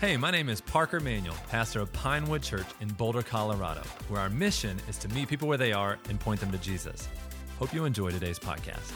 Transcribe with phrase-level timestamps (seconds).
[0.00, 4.30] Hey, my name is Parker Manuel, pastor of Pinewood Church in Boulder, Colorado, where our
[4.30, 7.06] mission is to meet people where they are and point them to Jesus.
[7.58, 8.94] Hope you enjoy today's podcast.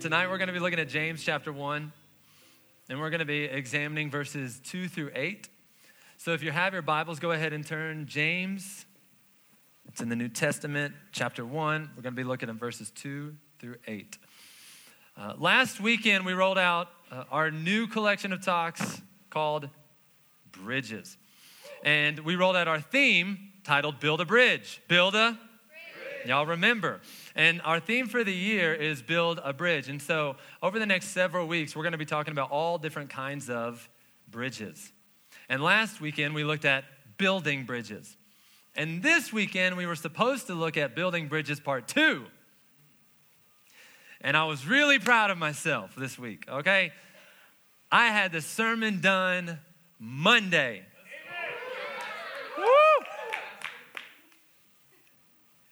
[0.00, 1.92] Tonight we're going to be looking at James chapter 1,
[2.88, 5.46] and we're going to be examining verses 2 through 8.
[6.16, 8.86] So if you have your Bibles, go ahead and turn James.
[9.88, 11.90] It's in the New Testament, chapter 1.
[11.94, 14.16] We're going to be looking at verses 2 through 8.
[15.18, 19.00] Uh, last weekend, we rolled out uh, our new collection of talks
[19.30, 19.68] called
[20.50, 21.16] Bridges.
[21.84, 24.80] And we rolled out our theme titled Build a Bridge.
[24.88, 25.38] Build a
[25.68, 26.28] bridge.
[26.28, 27.00] Y'all remember.
[27.36, 29.88] And our theme for the year is Build a Bridge.
[29.88, 33.10] And so over the next several weeks, we're going to be talking about all different
[33.10, 33.88] kinds of
[34.28, 34.92] bridges.
[35.48, 36.84] And last weekend, we looked at
[37.16, 38.16] building bridges.
[38.74, 42.24] And this weekend, we were supposed to look at building bridges part two.
[44.24, 46.92] And I was really proud of myself this week, okay?
[47.92, 49.58] I had the sermon done
[49.98, 50.80] Monday.
[52.56, 52.64] Woo!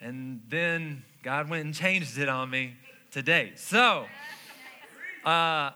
[0.02, 2.74] And then God went and changed it on me
[3.10, 3.52] today.
[3.56, 4.04] So,
[5.24, 5.70] uh,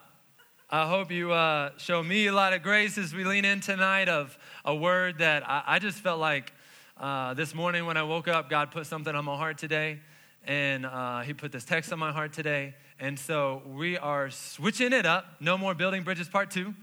[0.68, 4.10] I hope you uh, show me a lot of grace as we lean in tonight
[4.10, 6.52] of a word that I, I just felt like
[7.00, 10.00] uh, this morning when I woke up, God put something on my heart today
[10.46, 12.74] and uh, he put this text on my heart today.
[12.98, 15.26] And so we are switching it up.
[15.40, 16.74] No more building bridges part two.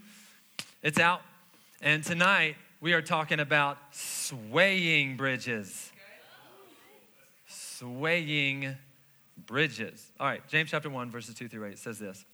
[0.82, 1.22] It's out.
[1.80, 5.90] And tonight we are talking about swaying bridges.
[7.48, 8.76] Swaying
[9.46, 10.12] bridges.
[10.20, 12.24] All right, James chapter 1, verses 2 through 8 says this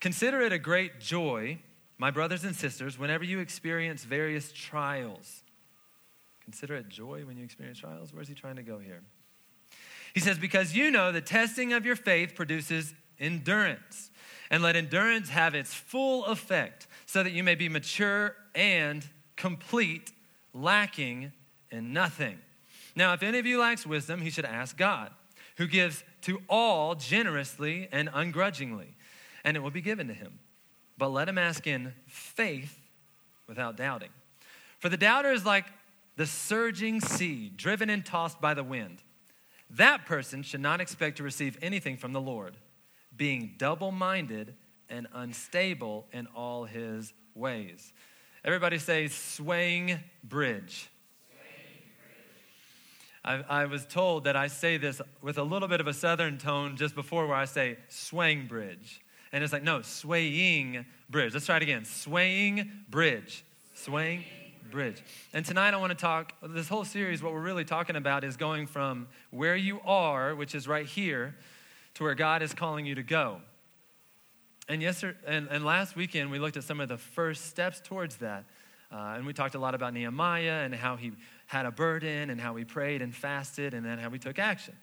[0.00, 1.58] Consider it a great joy,
[1.98, 5.42] my brothers and sisters, whenever you experience various trials.
[6.44, 8.12] Consider it joy when you experience trials.
[8.12, 9.02] Where's he trying to go here?
[10.14, 14.10] He says, Because you know the testing of your faith produces endurance.
[14.50, 20.12] And let endurance have its full effect, so that you may be mature and complete,
[20.52, 21.32] lacking
[21.70, 22.38] in nothing.
[22.94, 25.10] Now, if any of you lacks wisdom, he should ask God,
[25.56, 28.94] who gives to all generously and ungrudgingly,
[29.42, 30.38] and it will be given to him.
[30.98, 32.78] But let him ask in faith
[33.46, 34.10] without doubting.
[34.78, 35.64] For the doubter is like
[36.16, 39.02] the surging sea, driven and tossed by the wind
[39.76, 42.56] that person should not expect to receive anything from the Lord,
[43.16, 44.54] being double minded
[44.88, 47.92] and unstable in all his ways.
[48.44, 50.90] Everybody say, swaying bridge.
[53.24, 56.38] I, I, was told that I say this with a little bit of a southern
[56.38, 59.00] tone just before where I say swaying bridge.
[59.30, 61.32] And it's like, no, swaying bridge.
[61.32, 61.84] Let's try it again.
[61.84, 63.44] Swaying bridge.
[63.74, 64.24] Swaying
[64.72, 65.00] bridge.
[65.32, 68.36] And tonight I want to talk, this whole series, what we're really talking about is
[68.36, 71.36] going from where you are, which is right here,
[71.94, 73.40] to where God is calling you to go.
[74.68, 78.16] And, yesterday, and, and last weekend we looked at some of the first steps towards
[78.16, 78.44] that.
[78.90, 81.12] Uh, and we talked a lot about Nehemiah and how he
[81.46, 84.74] had a burden and how he prayed and fasted and then how we took action.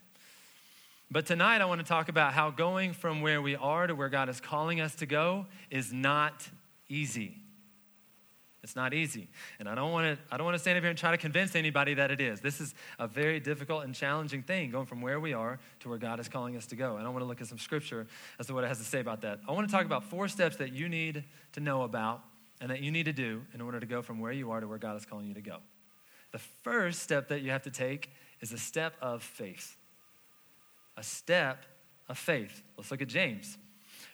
[1.10, 4.08] But tonight I want to talk about how going from where we are to where
[4.08, 6.48] God is calling us to go is not
[6.88, 7.39] easy.
[8.62, 9.28] It's not easy.
[9.58, 11.16] And I don't want to I don't want to stand up here and try to
[11.16, 12.40] convince anybody that it is.
[12.40, 15.98] This is a very difficult and challenging thing going from where we are to where
[15.98, 16.96] God is calling us to go.
[16.96, 18.06] And I want to look at some scripture
[18.38, 19.40] as to what it has to say about that.
[19.48, 22.22] I want to talk about four steps that you need to know about
[22.60, 24.68] and that you need to do in order to go from where you are to
[24.68, 25.56] where God is calling you to go.
[26.32, 28.10] The first step that you have to take
[28.40, 29.76] is a step of faith.
[30.96, 31.64] A step
[32.08, 32.62] of faith.
[32.76, 33.56] Let's look at James.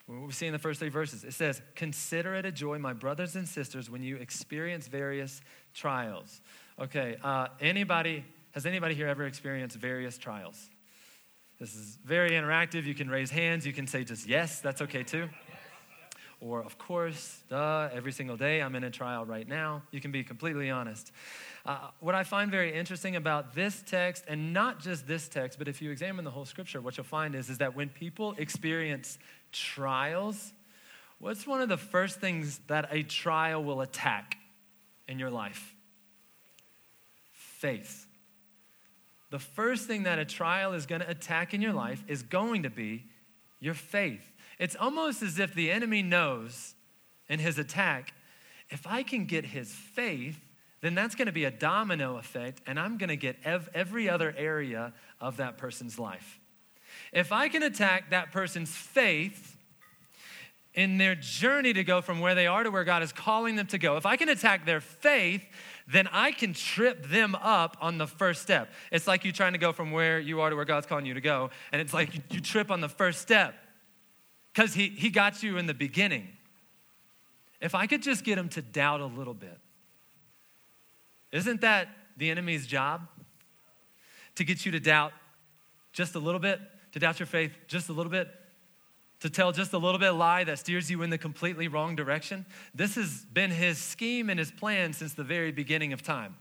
[0.08, 3.34] We see in the first three verses, it says, Consider it a joy, my brothers
[3.34, 5.40] and sisters, when you experience various
[5.74, 6.40] trials.
[6.80, 10.70] Okay, uh, anybody, has anybody here ever experienced various trials?
[11.58, 12.84] This is very interactive.
[12.84, 13.66] You can raise hands.
[13.66, 15.28] You can say just yes, that's okay too.
[16.40, 19.82] Or, of course, duh, every single day I'm in a trial right now.
[19.90, 21.10] You can be completely honest.
[21.64, 25.66] Uh, what I find very interesting about this text, and not just this text, but
[25.66, 29.18] if you examine the whole scripture, what you'll find is, is that when people experience
[29.50, 30.52] trials,
[31.18, 34.36] what's one of the first things that a trial will attack
[35.08, 35.74] in your life?
[37.32, 38.06] Faith.
[39.30, 42.62] The first thing that a trial is going to attack in your life is going
[42.64, 43.04] to be
[43.58, 44.32] your faith.
[44.58, 46.74] It's almost as if the enemy knows
[47.28, 48.14] in his attack
[48.68, 50.40] if I can get his faith,
[50.80, 54.08] then that's going to be a domino effect, and I'm going to get ev- every
[54.08, 56.40] other area of that person's life.
[57.12, 59.56] If I can attack that person's faith
[60.74, 63.66] in their journey to go from where they are to where God is calling them
[63.68, 65.44] to go, if I can attack their faith,
[65.86, 68.68] then I can trip them up on the first step.
[68.90, 71.14] It's like you trying to go from where you are to where God's calling you
[71.14, 73.54] to go, and it's like you, you trip on the first step
[74.56, 76.28] because he, he got you in the beginning.
[77.60, 79.58] if I could just get him to doubt a little bit.
[81.30, 83.06] Isn't that the enemy's job?
[84.36, 85.12] To get you to doubt
[85.92, 86.58] just a little bit,
[86.92, 88.28] to doubt your faith just a little bit,
[89.20, 92.46] to tell just a little bit lie that steers you in the completely wrong direction.
[92.74, 96.34] This has been his scheme and his plan since the very beginning of time.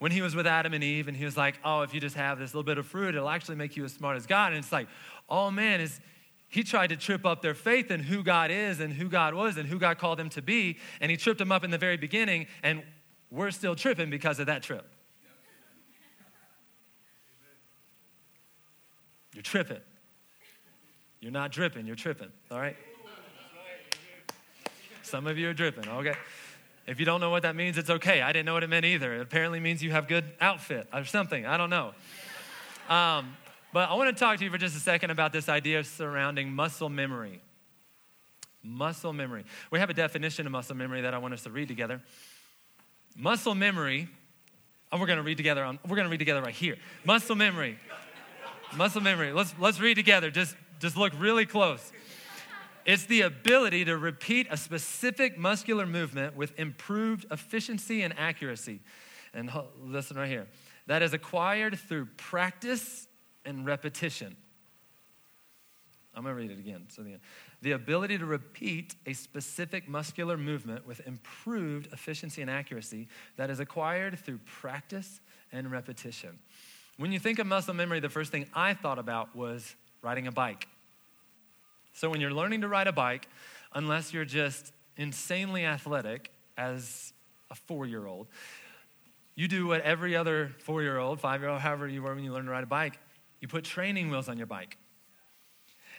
[0.00, 2.16] When he was with Adam and Eve, and he was like, Oh, if you just
[2.16, 4.52] have this little bit of fruit, it'll actually make you as smart as God.
[4.52, 4.88] And it's like,
[5.30, 5.98] Oh man, is
[6.48, 9.56] he tried to trip up their faith in who God is and who God was
[9.56, 10.78] and who God called them to be.
[11.00, 12.82] And he tripped them up in the very beginning, and
[13.30, 14.88] we're still tripping because of that trip.
[19.34, 19.80] You're tripping.
[21.20, 22.76] You're not dripping, you're tripping, all right?
[25.02, 26.14] Some of you are dripping, okay?
[26.86, 28.22] If you don't know what that means, it's okay.
[28.22, 29.14] I didn't know what it meant either.
[29.14, 31.44] It apparently means you have good outfit or something.
[31.44, 31.94] I don't know.
[32.88, 33.36] Um,
[33.76, 35.86] but I want to talk to you for just a second about this idea of
[35.86, 37.42] surrounding muscle memory.
[38.62, 39.44] Muscle memory.
[39.70, 42.00] We have a definition of muscle memory that I want us to read together.
[43.18, 44.08] Muscle memory,
[44.90, 46.76] and we're going to read together on, we're going to read together right here.
[47.04, 47.78] Muscle memory.
[48.74, 49.34] Muscle memory.
[49.34, 50.30] Let's let's read together.
[50.30, 51.92] Just just look really close.
[52.86, 58.80] It's the ability to repeat a specific muscular movement with improved efficiency and accuracy.
[59.34, 59.50] And
[59.82, 60.46] listen right here.
[60.86, 63.06] That is acquired through practice
[63.46, 64.36] and repetition.
[66.14, 66.86] I'm going to read it again.
[66.88, 67.16] So the,
[67.60, 73.60] the ability to repeat a specific muscular movement with improved efficiency and accuracy that is
[73.60, 75.20] acquired through practice
[75.52, 76.38] and repetition.
[76.96, 80.32] When you think of muscle memory, the first thing I thought about was riding a
[80.32, 80.66] bike.
[81.92, 83.28] So when you're learning to ride a bike,
[83.74, 87.12] unless you're just insanely athletic as
[87.50, 88.26] a four year old,
[89.34, 92.24] you do what every other four year old, five year old, however you were when
[92.24, 92.98] you learn to ride a bike,
[93.40, 94.78] you put training wheels on your bike.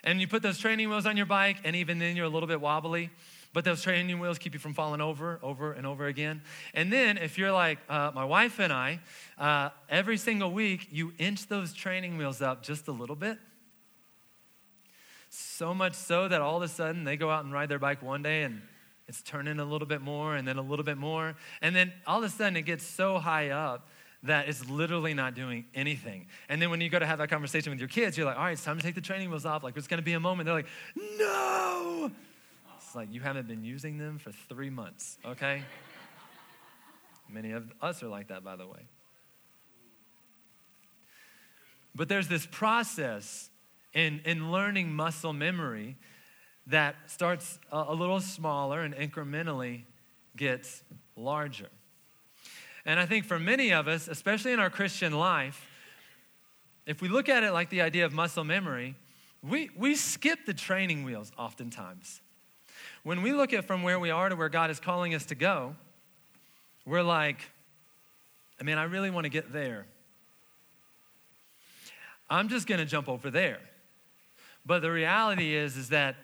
[0.04, 2.48] And you put those training wheels on your bike, and even then you're a little
[2.48, 3.10] bit wobbly.
[3.54, 6.42] But those training wheels keep you from falling over, over and over again.
[6.74, 9.00] And then, if you're like uh, my wife and I,
[9.38, 13.40] uh, every single week you inch those training wheels up just a little bit.
[15.30, 18.02] So much so that all of a sudden they go out and ride their bike
[18.02, 18.62] one day and
[19.08, 21.36] it's turning a little bit more and then a little bit more.
[21.62, 23.88] And then all of a sudden it gets so high up
[24.28, 26.28] that it's literally not doing anything.
[26.50, 28.44] And then when you go to have that conversation with your kids, you're like, all
[28.44, 29.64] right, it's time to take the training wheels off.
[29.64, 30.46] Like, there's going to be a moment.
[30.46, 32.12] They're like, no.
[32.78, 35.64] It's like you haven't been using them for three months, okay?
[37.30, 38.88] Many of us are like that, by the way.
[41.96, 43.50] But there's this process
[43.94, 45.98] in, in learning muscle memory
[46.68, 49.84] that starts a, a little smaller and incrementally
[50.36, 50.84] gets
[51.16, 51.70] larger.
[52.88, 55.68] And I think for many of us, especially in our Christian life,
[56.86, 58.96] if we look at it like the idea of muscle memory,
[59.44, 62.22] we, we skip the training wheels oftentimes.
[63.04, 65.36] When we look at from where we are to where God is calling us to
[65.36, 65.76] go,
[66.86, 67.42] we're like,
[68.60, 69.86] I mean, I really want to get there.
[72.30, 73.60] I'm just going to jump over there.
[74.66, 76.16] But the reality is is that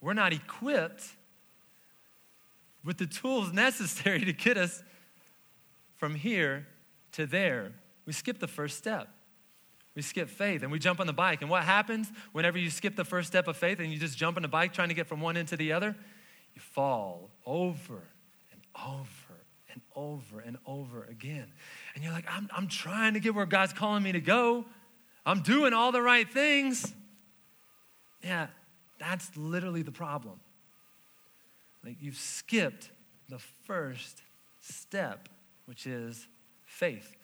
[0.00, 1.04] we're not equipped
[2.82, 4.82] with the tools necessary to get us
[5.98, 6.66] from here
[7.12, 7.72] to there.
[8.06, 9.08] We skip the first step.
[9.94, 11.42] We skip faith and we jump on the bike.
[11.42, 14.36] And what happens whenever you skip the first step of faith and you just jump
[14.36, 15.96] on the bike trying to get from one end to the other?
[16.54, 18.02] You fall over
[18.52, 19.34] and over
[19.72, 21.52] and over and over again.
[21.94, 24.64] And you're like, I'm, I'm trying to get where God's calling me to go.
[25.26, 26.94] I'm doing all the right things.
[28.22, 28.46] Yeah,
[28.98, 30.40] that's literally the problem.
[31.84, 32.90] Like you've skipped
[33.28, 34.22] the first
[34.60, 35.28] step,
[35.68, 36.26] which is
[36.64, 37.14] faith.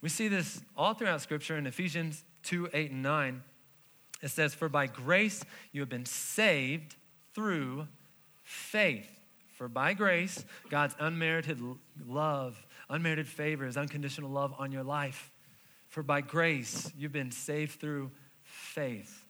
[0.00, 3.42] We see this all throughout Scripture in Ephesians 2 8 and 9.
[4.22, 6.94] It says, For by grace you have been saved
[7.34, 7.88] through
[8.44, 9.10] faith.
[9.56, 11.60] For by grace, God's unmerited
[12.06, 15.32] love, unmerited favor, his unconditional love on your life.
[15.88, 18.12] For by grace, you've been saved through
[18.44, 19.24] faith.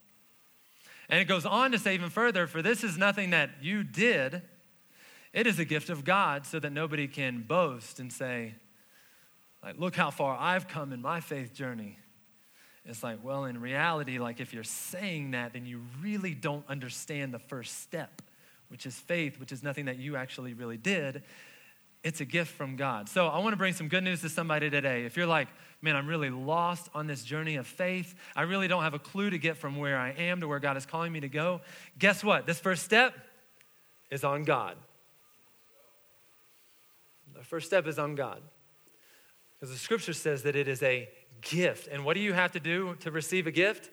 [1.08, 4.42] And it goes on to say even further, for this is nothing that you did,
[5.32, 8.54] it is a gift of God so that nobody can boast and say,
[9.62, 11.98] like, look how far I've come in my faith journey.
[12.84, 17.32] It's like, well, in reality, like if you're saying that, then you really don't understand
[17.34, 18.22] the first step
[18.70, 21.22] which is faith, which is nothing that you actually really did.
[22.02, 23.08] It's a gift from God.
[23.08, 25.04] So I want to bring some good news to somebody today.
[25.04, 25.48] If you're like,
[25.82, 29.28] man, I'm really lost on this journey of faith, I really don't have a clue
[29.28, 31.60] to get from where I am to where God is calling me to go,
[31.98, 32.46] guess what?
[32.46, 33.12] This first step
[34.10, 34.76] is on God.
[37.40, 38.42] The first step is on God.
[39.58, 41.08] Because the scripture says that it is a
[41.40, 41.88] gift.
[41.88, 43.88] And what do you have to do to receive a gift?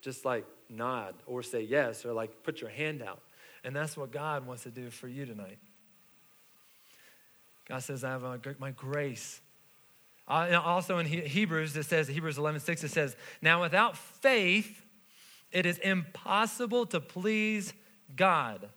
[0.00, 3.20] Just like nod or say yes or like put your hand out.
[3.64, 5.58] And that's what God wants to do for you tonight.
[7.68, 8.22] God says, I have
[8.60, 9.40] my grace.
[10.28, 14.86] Uh, also in Hebrews, it says, Hebrews 11, 6, it says, Now without faith,
[15.50, 17.72] it is impossible to please
[18.14, 18.68] God.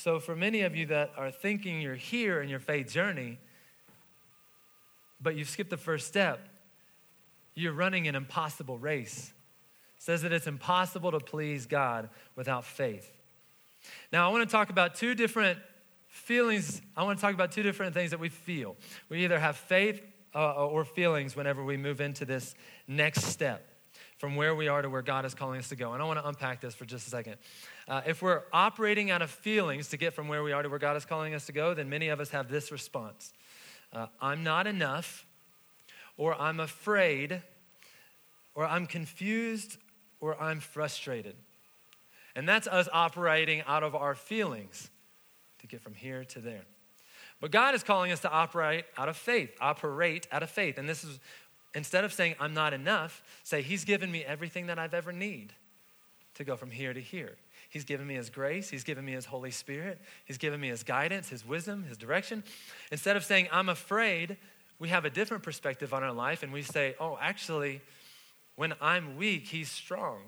[0.00, 3.40] So, for many of you that are thinking you're here in your faith journey,
[5.20, 6.48] but you've skipped the first step,
[7.56, 9.32] you're running an impossible race.
[9.96, 13.10] It says that it's impossible to please God without faith.
[14.12, 15.58] Now, I want to talk about two different
[16.06, 16.80] feelings.
[16.96, 18.76] I want to talk about two different things that we feel.
[19.08, 20.00] We either have faith
[20.32, 22.54] uh, or feelings whenever we move into this
[22.86, 23.67] next step
[24.18, 25.92] from where we are to where God is calling us to go.
[25.92, 27.36] And I want to unpack this for just a second.
[27.86, 30.80] Uh, if we're operating out of feelings to get from where we are to where
[30.80, 33.32] God is calling us to go, then many of us have this response
[33.90, 35.24] uh, I'm not enough,
[36.18, 37.40] or I'm afraid,
[38.54, 39.78] or I'm confused,
[40.20, 41.36] or I'm frustrated.
[42.36, 44.90] And that's us operating out of our feelings
[45.60, 46.64] to get from here to there.
[47.40, 50.76] But God is calling us to operate out of faith, operate out of faith.
[50.76, 51.18] And this is
[51.74, 55.52] instead of saying I'm not enough, say He's given me everything that I've ever need
[56.34, 57.36] to go from here to here.
[57.68, 58.70] He's given me His grace.
[58.70, 60.00] He's given me His Holy Spirit.
[60.24, 62.44] He's given me His guidance, His wisdom, His direction.
[62.90, 64.36] Instead of saying, I'm afraid,
[64.78, 67.80] we have a different perspective on our life and we say, oh, actually,
[68.56, 70.20] when I'm weak, He's strong.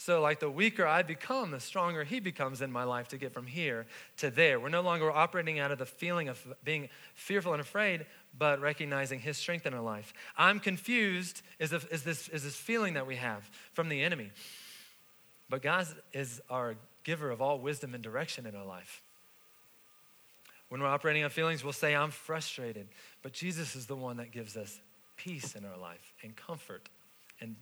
[0.00, 3.32] So, like the weaker I become, the stronger He becomes in my life to get
[3.32, 3.84] from here
[4.18, 4.60] to there.
[4.60, 8.06] We're no longer operating out of the feeling of being fearful and afraid,
[8.38, 10.14] but recognizing His strength in our life.
[10.36, 14.30] I'm confused is, a, is, this, is this feeling that we have from the enemy.
[15.50, 19.02] But God is our giver of all wisdom and direction in our life.
[20.68, 22.86] When we're operating on feelings, we'll say, I'm frustrated.
[23.24, 24.78] But Jesus is the one that gives us
[25.16, 26.88] peace in our life and comfort
[27.40, 27.56] and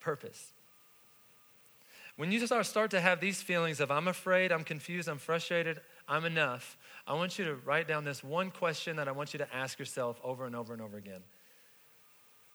[0.00, 0.52] purpose.
[2.16, 6.24] When you start to have these feelings of, I'm afraid, I'm confused, I'm frustrated, I'm
[6.24, 9.54] enough, I want you to write down this one question that I want you to
[9.54, 11.20] ask yourself over and over and over again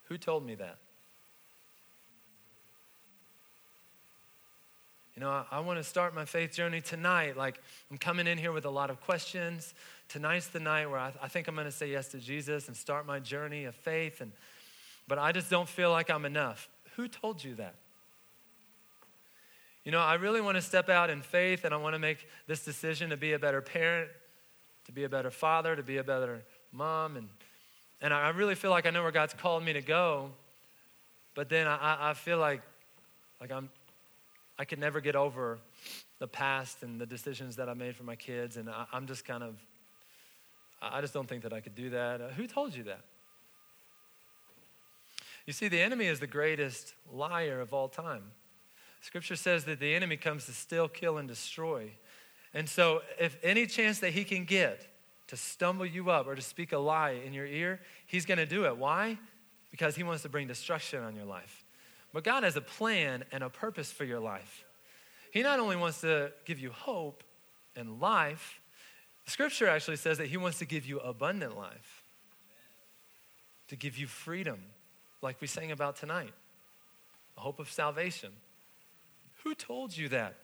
[0.09, 0.77] Who told me that?
[5.15, 7.37] You know, I, I want to start my faith journey tonight.
[7.37, 9.73] Like, I'm coming in here with a lot of questions.
[10.07, 12.75] Tonight's the night where I, I think I'm going to say yes to Jesus and
[12.75, 14.21] start my journey of faith.
[14.21, 14.31] And,
[15.07, 16.69] but I just don't feel like I'm enough.
[16.95, 17.75] Who told you that?
[19.83, 22.27] You know, I really want to step out in faith and I want to make
[22.45, 24.09] this decision to be a better parent,
[24.85, 27.17] to be a better father, to be a better mom.
[27.17, 27.27] And,
[27.99, 30.29] and I really feel like I know where God's called me to go.
[31.33, 32.61] But then I, I feel like,
[33.39, 33.69] like I'm,
[34.59, 35.57] I could never get over
[36.19, 38.57] the past and the decisions that I made for my kids.
[38.57, 39.55] And I, am just kind of,
[40.79, 42.21] I just don't think that I could do that.
[42.21, 43.01] Uh, who told you that?
[45.47, 48.23] You see, the enemy is the greatest liar of all time.
[49.01, 51.91] Scripture says that the enemy comes to steal, kill, and destroy.
[52.53, 54.87] And so, if any chance that he can get
[55.27, 58.45] to stumble you up or to speak a lie in your ear, he's going to
[58.45, 58.77] do it.
[58.77, 59.17] Why?
[59.71, 61.63] Because he wants to bring destruction on your life.
[62.13, 64.65] But God has a plan and a purpose for your life.
[65.31, 67.23] He not only wants to give you hope
[67.75, 68.59] and life,
[69.25, 72.03] Scripture actually says that He wants to give you abundant life,
[73.69, 74.59] to give you freedom,
[75.21, 76.33] like we sang about tonight,
[77.37, 78.31] a hope of salvation.
[79.43, 80.35] Who told you that?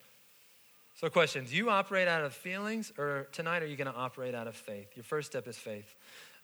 [0.96, 4.34] So, question Do you operate out of feelings, or tonight are you going to operate
[4.34, 4.88] out of faith?
[4.96, 5.96] Your first step is faith.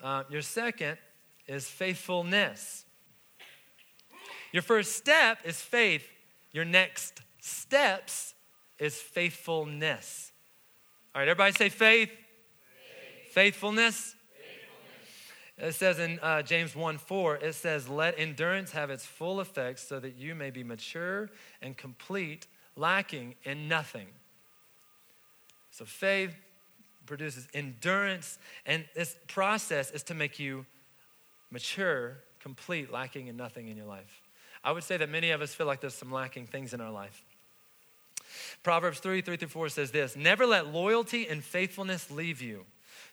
[0.01, 0.97] Uh, your second
[1.47, 2.85] is faithfulness.
[4.51, 6.07] Your first step is faith.
[6.51, 8.35] Your next steps
[8.77, 10.31] is faithfulness.
[11.15, 12.09] All right, everybody say faith.
[12.09, 13.33] faith.
[13.33, 14.15] Faithfulness.
[15.57, 19.79] It says in uh, James 1 4, it says, Let endurance have its full effect
[19.79, 21.29] so that you may be mature
[21.61, 24.07] and complete, lacking in nothing.
[25.71, 26.35] So faith
[27.05, 30.65] produces endurance, and this process is to make you
[31.51, 34.21] mature, complete, lacking in nothing in your life.
[34.63, 36.91] I would say that many of us feel like there's some lacking things in our
[36.91, 37.23] life.
[38.63, 42.65] Proverbs 3 3 through 4 says this Never let loyalty and faithfulness leave you.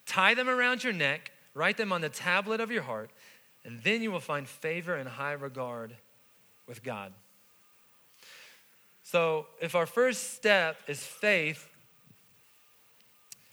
[0.06, 3.10] Tie them around your neck, write them on the tablet of your heart,
[3.64, 5.94] and then you will find favor and high regard
[6.66, 7.12] with God.
[9.02, 11.68] So, if our first step is faith,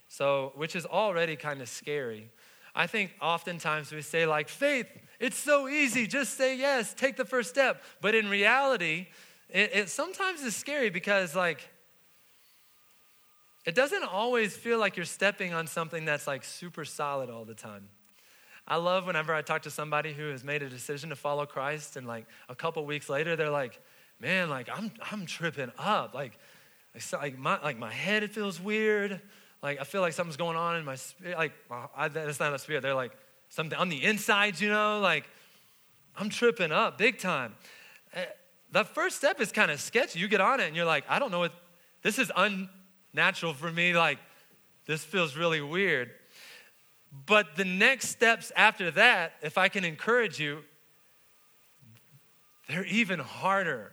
[0.08, 2.30] so which is already kind of scary,
[2.76, 4.86] I think oftentimes we say, like, faith,
[5.20, 7.82] it's so easy, just say yes, take the first step.
[8.02, 9.08] But in reality,
[9.50, 11.68] it, it sometimes is scary because, like,
[13.68, 17.54] it doesn't always feel like you're stepping on something that's like super solid all the
[17.54, 17.90] time.
[18.66, 21.98] I love whenever I talk to somebody who has made a decision to follow Christ,
[21.98, 23.78] and like a couple weeks later, they're like,
[24.22, 26.14] man, like I'm, I'm tripping up.
[26.14, 26.40] Like,
[27.12, 29.20] Like, my, like my head, it feels weird.
[29.62, 31.38] Like I feel like something's going on in my spirit.
[31.38, 31.52] Like
[31.94, 32.84] I, that's not a spirit.
[32.84, 33.12] They're like
[33.50, 35.02] something on the inside, you know.
[35.02, 35.28] Like
[36.16, 37.54] I'm tripping up big time.
[38.16, 38.22] Uh,
[38.72, 40.20] the first step is kind of sketchy.
[40.20, 41.52] You get on it and you're like, I don't know what.
[42.02, 42.32] This is
[43.18, 43.94] unnatural for me.
[43.94, 44.20] Like
[44.86, 46.12] this feels really weird.
[47.26, 50.60] But the next steps after that, if I can encourage you,
[52.70, 53.92] they're even harder.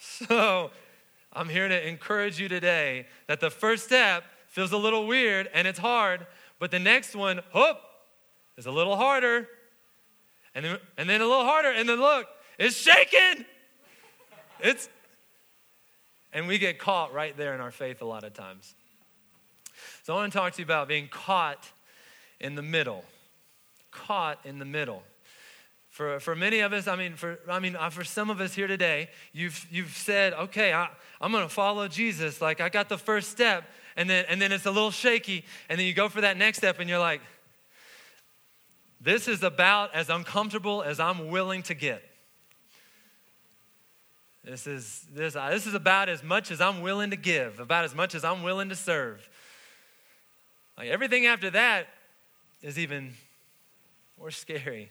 [0.28, 0.70] so
[1.32, 5.66] I'm here to encourage you today that the first step feels a little weird and
[5.66, 6.26] it's hard,
[6.60, 7.78] but the next one, whoop,
[8.56, 9.48] is a little harder.
[10.54, 12.26] And then, and then a little harder, and then look,
[12.58, 13.46] it's shaking.
[14.60, 14.88] It's,
[16.32, 18.74] and we get caught right there in our faith a lot of times.
[20.02, 21.68] So I want to talk to you about being caught
[22.40, 23.04] in the middle.
[23.90, 25.02] Caught in the middle.
[25.90, 28.54] For, for many of us, I mean, for, I mean, uh, for some of us
[28.54, 30.88] here today, you've, you've said, okay, I,
[31.20, 32.40] I'm going to follow Jesus.
[32.40, 35.78] Like, I got the first step, and then, and then it's a little shaky, and
[35.78, 37.20] then you go for that next step, and you're like,
[39.02, 42.02] this is about as uncomfortable as I'm willing to get.
[44.44, 47.84] This is, this, uh, this is about as much as I'm willing to give, about
[47.84, 49.28] as much as I'm willing to serve.
[50.76, 51.86] Like everything after that
[52.60, 53.12] is even
[54.18, 54.90] more scary.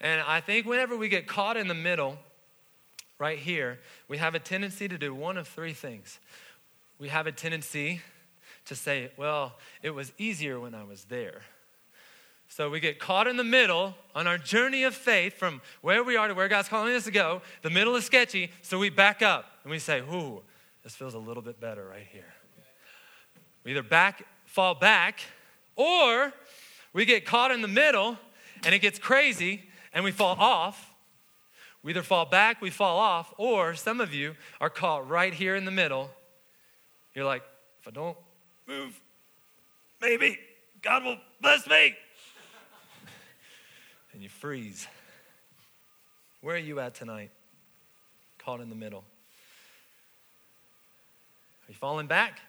[0.00, 2.18] And I think whenever we get caught in the middle,
[3.18, 3.78] right here,
[4.08, 6.18] we have a tendency to do one of three things.
[6.98, 8.00] We have a tendency
[8.66, 11.42] to say, well, it was easier when I was there.
[12.48, 16.16] So we get caught in the middle on our journey of faith from where we
[16.16, 17.42] are to where God's calling us to go.
[17.62, 20.42] The middle is sketchy, so we back up and we say, ooh,
[20.82, 22.32] this feels a little bit better right here.
[23.64, 25.20] We either back, fall back,
[25.74, 26.32] or
[26.92, 28.16] we get caught in the middle
[28.64, 30.94] and it gets crazy and we fall off.
[31.82, 35.56] We either fall back, we fall off, or some of you are caught right here
[35.56, 36.10] in the middle.
[37.14, 37.42] You're like,
[37.80, 38.16] if I don't
[38.66, 39.00] move,
[40.00, 40.38] maybe
[40.82, 41.94] God will bless me.
[44.16, 44.88] And you freeze.
[46.40, 47.30] Where are you at tonight?
[48.38, 49.00] Caught in the middle.
[51.60, 52.40] Are you falling back?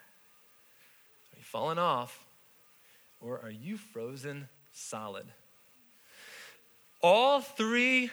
[1.34, 2.24] Are you falling off?
[3.20, 5.26] Or are you frozen solid?
[7.02, 8.12] All three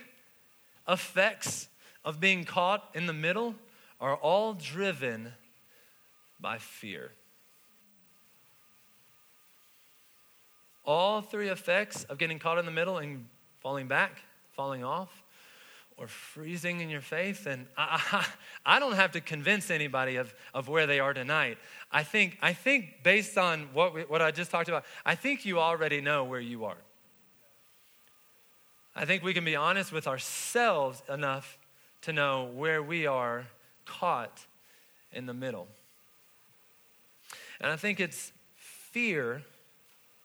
[0.88, 1.68] effects
[2.04, 3.54] of being caught in the middle
[4.00, 5.32] are all driven
[6.40, 7.12] by fear.
[10.84, 13.26] All three effects of getting caught in the middle and
[13.64, 14.20] falling back,
[14.52, 15.22] falling off,
[15.96, 17.46] or freezing in your faith.
[17.46, 18.26] And I, I,
[18.76, 21.56] I, don't have to convince anybody of, of where they are tonight.
[21.90, 25.46] I think, I think based on what, we, what I just talked about, I think
[25.46, 26.76] you already know where you are.
[28.94, 31.56] I think we can be honest with ourselves enough
[32.02, 33.46] to know where we are
[33.86, 34.44] caught
[35.10, 35.68] in the middle.
[37.62, 39.42] And I think it's fear,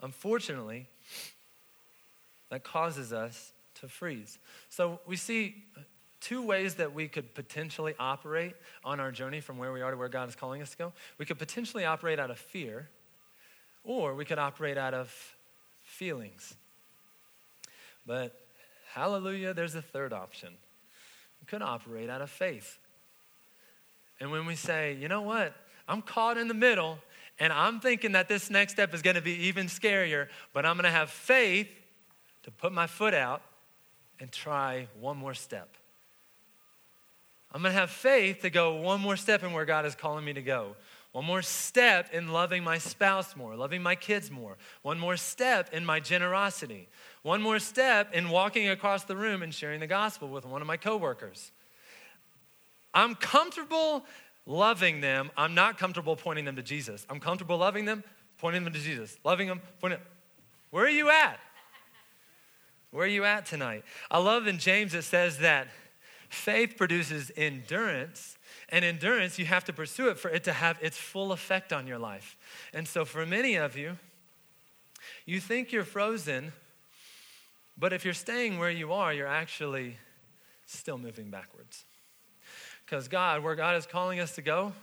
[0.02, 0.88] unfortunately,
[2.50, 4.40] that causes us to freeze.
[4.70, 5.64] So we see
[6.20, 9.98] two ways that we could potentially operate on our journey from where we are to
[9.98, 10.94] where God is calling us to go.
[11.18, 12.90] We could potentially operate out of fear,
[13.84, 15.14] or we could operate out of
[15.84, 16.56] feelings.
[18.06, 18.36] But
[18.94, 20.50] Hallelujah, there's a third option.
[21.40, 22.80] We could operate out of faith.
[24.20, 25.56] And when we say, you know what,
[25.88, 26.98] I'm caught in the middle,
[27.40, 30.92] and I'm thinking that this next step is to be even scarier, but I'm to
[30.92, 31.70] have faith
[32.44, 33.42] to put my foot out
[34.20, 35.76] and try one more step.
[37.52, 40.24] I'm going to have faith to go one more step in where God is calling
[40.24, 40.76] me to go.
[41.12, 44.58] One more step in loving my spouse more, loving my kids more.
[44.84, 46.88] One more step in my generosity.
[47.24, 50.68] One more step in walking across the room and sharing the gospel with one of
[50.68, 51.52] my coworkers.
[52.94, 54.06] I'm comfortable
[54.46, 55.32] loving them.
[55.36, 57.08] I'm not comfortable pointing them to Jesus.
[57.10, 58.04] I'm comfortable loving them,
[58.38, 59.18] pointing them to Jesus.
[59.24, 60.00] Loving them, pointing.
[60.70, 61.40] Where are you at?
[62.92, 63.84] Where are you at tonight?
[64.10, 65.68] I love in James it says that
[66.30, 68.38] faith produces endurance
[68.72, 71.88] and endurance, you have to pursue it for it to have its full effect on
[71.88, 72.38] your life.
[72.74, 73.98] And so, for many of you,
[75.26, 76.54] you think you're frozen,
[77.78, 79.98] but if you're staying where you are, you're actually
[80.66, 81.86] still moving backwards.
[82.86, 84.74] Because God, where God is calling us to go,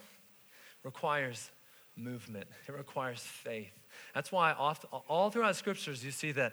[0.83, 1.51] requires
[1.97, 3.73] movement, it requires faith.
[4.15, 6.53] That's why all throughout scriptures you see that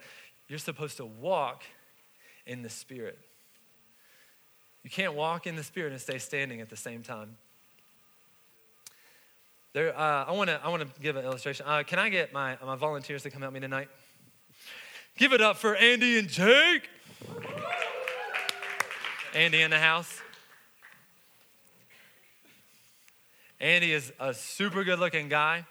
[0.53, 1.63] you're supposed to walk
[2.45, 3.17] in the Spirit.
[4.83, 7.37] You can't walk in the Spirit and stay standing at the same time.
[9.73, 11.65] There, uh, I want to I wanna give an illustration.
[11.67, 13.87] Uh, can I get my, my volunteers to come help me tonight?
[15.17, 16.87] Give it up for Andy and Jake.
[19.33, 20.21] Andy in the house.
[23.59, 25.65] Andy is a super good looking guy.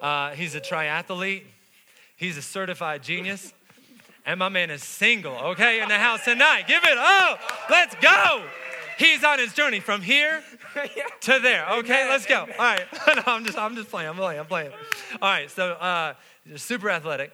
[0.00, 1.42] Uh, he's a triathlete,
[2.16, 3.52] he's a certified genius.
[4.26, 6.66] And my man is single, okay, in the house tonight.
[6.66, 7.40] Give it up.
[7.70, 8.42] Let's go.
[8.98, 10.42] He's on his journey from here
[11.20, 11.64] to there.
[11.78, 12.40] Okay, let's go.
[12.40, 12.84] All right.
[13.16, 14.08] no, I'm just, I'm just playing.
[14.08, 14.40] I'm playing.
[14.40, 14.72] I'm playing.
[15.22, 15.48] All right.
[15.48, 16.14] So, uh,
[16.56, 17.30] super athletic.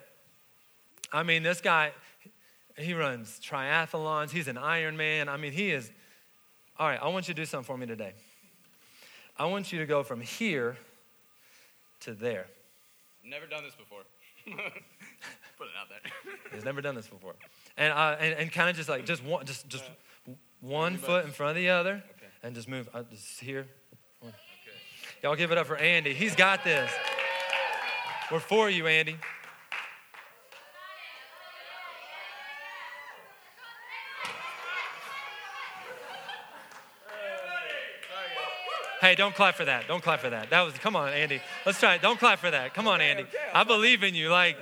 [1.10, 1.92] I mean, this guy,
[2.76, 4.30] he runs triathlons.
[4.30, 5.28] He's an Ironman.
[5.28, 5.90] I mean, he is.
[6.78, 7.00] All right.
[7.00, 8.12] I want you to do something for me today.
[9.38, 10.76] I want you to go from here
[12.00, 12.46] to there.
[13.24, 14.02] I've Never done this before.
[15.62, 16.32] Put it out there.
[16.52, 17.34] He's never done this before.
[17.76, 19.84] And, uh, and, and kind of just like, just one, just, just
[20.60, 22.26] one foot in front of the other Okay.
[22.42, 22.88] and just move.
[22.92, 23.68] Uh, just here.
[25.22, 26.14] Y'all give it up for Andy.
[26.14, 26.90] He's got this.
[28.32, 29.14] We're for you, Andy.
[39.00, 39.86] Hey, don't clap for that.
[39.86, 40.50] Don't clap for that.
[40.50, 41.40] That was, come on, Andy.
[41.64, 42.02] Let's try it.
[42.02, 42.74] Don't clap for that.
[42.74, 43.26] Come on, Andy.
[43.54, 44.28] I believe in you.
[44.28, 44.56] Like,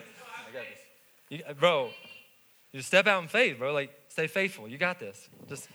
[1.31, 1.91] you, bro,
[2.73, 3.73] you step out in faith, bro.
[3.73, 4.69] Like, stay faithful.
[4.69, 5.29] You got this.
[5.49, 5.69] Just.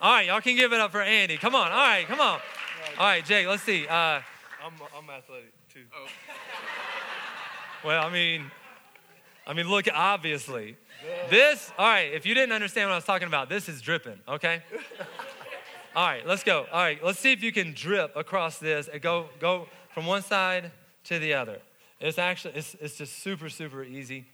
[0.00, 1.36] All right, y'all can give it up for Andy.
[1.36, 1.70] Come on.
[1.70, 2.40] All right, come on.
[2.98, 3.86] All right, Jake, let's see.
[3.86, 4.22] Uh, I'm,
[4.96, 5.84] I'm athletic too.
[5.94, 6.06] Oh,
[7.84, 8.50] well, I mean,
[9.46, 10.76] I mean, look, obviously.
[11.28, 14.18] This, all right, if you didn't understand what I was talking about, this is dripping,
[14.28, 14.62] okay?
[15.96, 16.66] All right, let's go.
[16.70, 20.22] All right, let's see if you can drip across this and go, go from one
[20.22, 20.70] side
[21.04, 21.58] to the other.
[22.00, 24.24] It's actually, it's, it's just super, super easy.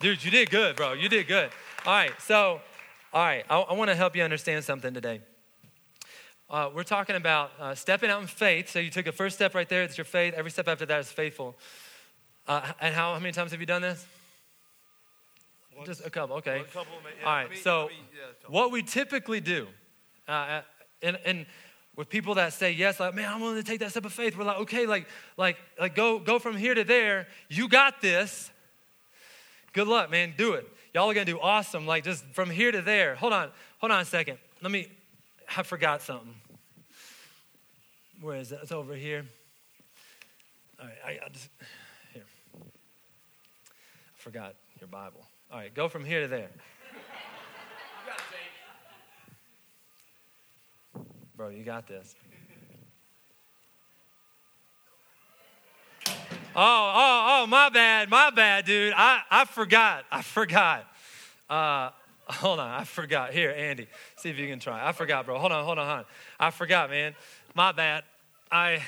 [0.00, 0.92] Dude, you did good, bro.
[0.92, 1.50] You did good.
[1.86, 2.60] All right, so,
[3.12, 5.20] all right, I, I want to help you understand something today.
[6.50, 8.70] Uh, we're talking about uh, stepping out in faith.
[8.70, 9.82] So you took a first step right there.
[9.82, 10.34] It's your faith.
[10.36, 11.56] Every step after that is faithful.
[12.46, 14.06] Uh, and how, how many times have you done this?
[15.74, 16.36] Once- Just a couple.
[16.36, 16.62] Okay.
[16.72, 19.66] Couple, yeah, All I mean- so I mean, yeah, what we typically do,
[20.28, 20.62] uh,
[21.02, 21.46] and, and
[21.96, 24.36] with people that say yes, like man, I'm willing to take that step of faith.
[24.36, 25.06] We're like, okay, like
[25.36, 27.28] like like go go from here to there.
[27.48, 28.50] You got this.
[29.72, 30.34] Good luck, man.
[30.36, 30.68] Do it.
[30.92, 31.86] Y'all are gonna do awesome.
[31.86, 33.14] Like just from here to there.
[33.16, 33.50] Hold on.
[33.78, 34.38] Hold on a second.
[34.62, 34.88] Let me.
[35.56, 36.34] I forgot something.
[38.20, 38.60] Where is it?
[38.62, 39.26] It's over here.
[40.80, 40.96] All right.
[41.04, 41.48] I, I just
[42.12, 42.22] here.
[42.56, 42.62] I
[44.16, 45.20] forgot your Bible.
[45.52, 45.74] All right.
[45.74, 46.50] Go from here to there.
[51.36, 52.14] Bro, you got this.
[56.06, 56.12] Oh,
[56.56, 58.92] oh, oh, my bad, my bad, dude.
[58.96, 60.04] I, I forgot.
[60.12, 60.86] I forgot.
[61.50, 61.90] Uh,
[62.28, 63.32] hold on, I forgot.
[63.32, 64.86] Here, Andy, see if you can try.
[64.86, 65.36] I forgot, bro.
[65.38, 66.04] Hold on, hold on, hold on.
[66.38, 67.16] I forgot, man.
[67.56, 68.04] My bad.
[68.52, 68.80] I,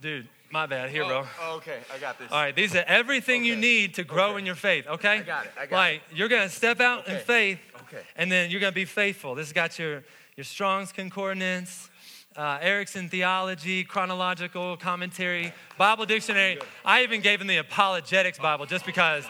[0.00, 0.90] dude, my bad.
[0.90, 1.26] Here, bro.
[1.42, 2.30] Oh, okay, I got this.
[2.30, 4.38] All right, these are everything you need to grow Okay.
[4.38, 5.18] in your faith, okay?
[5.18, 8.02] I got it, I got like, you're gonna step out in faith, Okay.
[8.14, 9.34] and then you're gonna be faithful.
[9.34, 10.04] This has got your,
[10.36, 11.88] your Strong's Concordance,
[12.36, 16.58] uh, Erickson Theology, Chronological Commentary, Bible Dictionary.
[16.84, 19.24] I even gave him the Apologetics Bible just because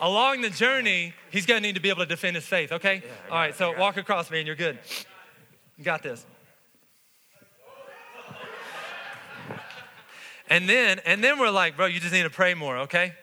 [0.00, 3.02] along the journey, he's gonna need to be able to defend his faith, okay?
[3.28, 4.78] All right, so walk across, man, you're good.
[5.76, 6.24] You got this.
[10.48, 13.14] And then, and then we're like, bro, you just need to pray more, okay?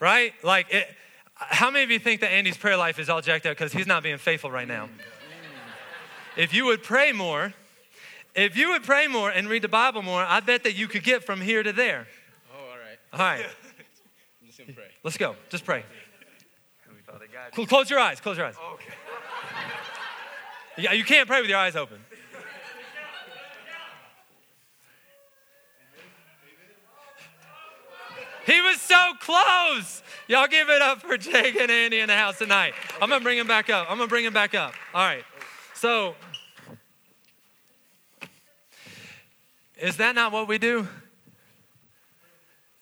[0.00, 0.34] Right?
[0.42, 0.86] Like, it,
[1.34, 3.86] how many of you think that Andy's prayer life is all jacked up because he's
[3.86, 4.90] not being faithful right now?
[6.36, 7.54] If you would pray more,
[8.34, 11.02] if you would pray more and read the Bible more, I bet that you could
[11.02, 12.06] get from here to there.
[12.54, 12.98] oh, all right.
[13.12, 13.40] All right,
[14.40, 14.84] I'm just gonna pray.
[15.02, 15.36] let's go.
[15.48, 15.84] Just pray.
[17.06, 18.20] Father Close your eyes.
[18.20, 18.56] Close your eyes.
[18.74, 18.92] Okay.
[20.78, 21.98] Yeah, you can't pray with your eyes open.
[28.44, 30.02] He was so close.
[30.28, 32.74] Y'all give it up for Jake and Andy in the house tonight.
[33.00, 33.90] I'm gonna bring him back up.
[33.90, 34.74] I'm gonna bring him back up.
[34.94, 35.24] All right.
[35.74, 36.14] So,
[39.76, 40.88] is that not what we do?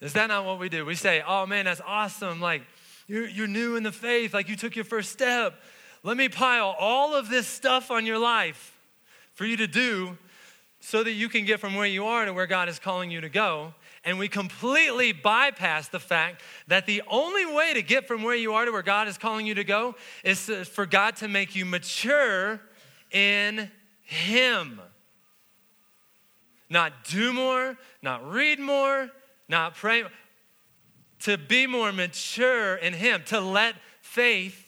[0.01, 0.85] Is that not what we do?
[0.85, 2.39] We say, oh man, that's awesome.
[2.39, 2.63] Like,
[3.07, 4.33] you're, you're new in the faith.
[4.33, 5.55] Like, you took your first step.
[6.03, 8.77] Let me pile all of this stuff on your life
[9.33, 10.17] for you to do
[10.79, 13.21] so that you can get from where you are to where God is calling you
[13.21, 13.73] to go.
[14.03, 18.53] And we completely bypass the fact that the only way to get from where you
[18.53, 21.65] are to where God is calling you to go is for God to make you
[21.65, 22.61] mature
[23.11, 23.71] in
[24.03, 24.79] Him.
[26.69, 29.09] Not do more, not read more,
[29.47, 30.03] not pray,
[31.19, 34.67] to be more mature in Him, to let faith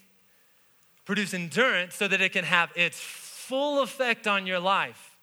[1.05, 5.17] produce endurance so that it can have its full effect on your life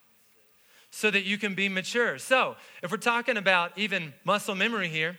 [0.91, 2.19] so that you can be mature.
[2.19, 5.19] So, if we're talking about even muscle memory here,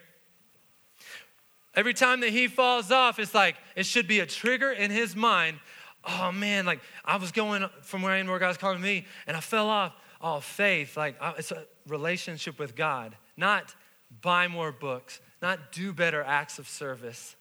[1.76, 5.16] Every time that he falls off, it's like it should be a trigger in his
[5.16, 5.60] mind.
[6.06, 9.36] Oh man, like I was going from where I am, where God's calling me, and
[9.36, 9.94] I fell off.
[10.28, 13.76] Oh, faith, like uh, it's a relationship with God, not
[14.24, 17.36] buy more books, not do better acts of service,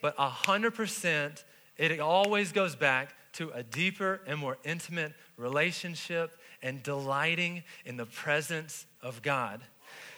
[0.00, 1.44] but 100%,
[1.76, 8.06] it always goes back to a deeper and more intimate relationship and delighting in the
[8.06, 9.60] presence of God.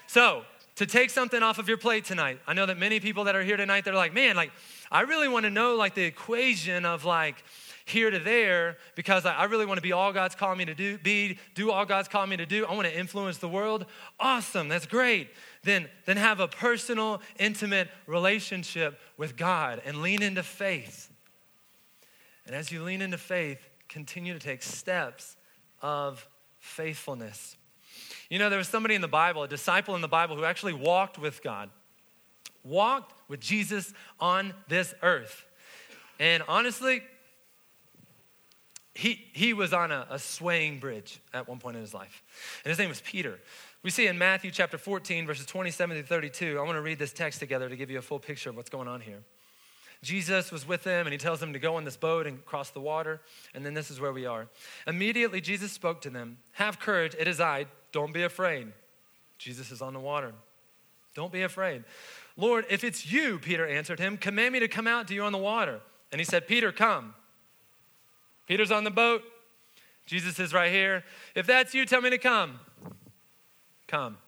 [0.06, 0.42] So,
[0.76, 3.42] to take something off of your plate tonight, I know that many people that are
[3.42, 4.52] here tonight, they're like, man, like,
[4.90, 7.42] I really want to know like the equation of like
[7.84, 10.98] here to there because I really want to be all God's called me to do,
[10.98, 12.66] be, do all God's called me to do.
[12.66, 13.86] I want to influence the world.
[14.20, 15.28] Awesome, that's great.
[15.64, 21.10] Then, then have a personal, intimate relationship with God and lean into faith.
[22.46, 25.36] And as you lean into faith, continue to take steps
[25.80, 26.26] of
[26.58, 27.56] faithfulness.
[28.30, 30.72] You know, there was somebody in the Bible, a disciple in the Bible, who actually
[30.72, 31.70] walked with God,
[32.64, 35.44] walked with Jesus on this earth.
[36.18, 37.02] And honestly,
[38.94, 42.22] he, he was on a, a swaying bridge at one point in his life.
[42.64, 43.38] And his name was Peter.
[43.82, 46.58] We see in Matthew chapter 14, verses 27 to 32.
[46.58, 48.70] I want to read this text together to give you a full picture of what's
[48.70, 49.22] going on here.
[50.02, 52.70] Jesus was with them and he tells them to go on this boat and cross
[52.70, 53.20] the water.
[53.54, 54.48] And then this is where we are.
[54.86, 58.68] Immediately, Jesus spoke to them Have courage, it is I, don't be afraid.
[59.38, 60.32] Jesus is on the water.
[61.14, 61.84] Don't be afraid.
[62.36, 65.32] Lord, if it's you, Peter answered him, command me to come out to you on
[65.32, 65.80] the water.
[66.10, 67.14] And he said, Peter, come.
[68.46, 69.22] Peter's on the boat.
[70.06, 71.04] Jesus is right here.
[71.34, 72.58] If that's you, tell me to come.
[73.86, 74.18] Come.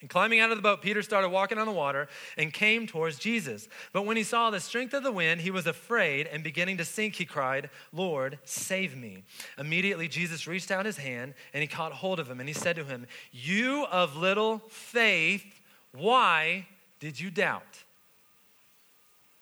[0.00, 3.18] And climbing out of the boat, Peter started walking on the water and came towards
[3.18, 3.68] Jesus.
[3.92, 6.86] But when he saw the strength of the wind, he was afraid and beginning to
[6.86, 9.24] sink, he cried, Lord, save me.
[9.58, 12.76] Immediately, Jesus reached out his hand and he caught hold of him and he said
[12.76, 15.60] to him, You of little faith,
[15.92, 16.66] why
[16.98, 17.84] did you doubt?